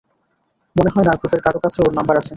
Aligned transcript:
মনে 0.75 0.89
হয় 0.93 1.05
না 1.07 1.13
গ্রুপের 1.19 1.41
কারও 1.45 1.59
কাছে 1.63 1.79
ওর 1.81 1.91
নম্বর 1.97 2.15
আছে। 2.17 2.29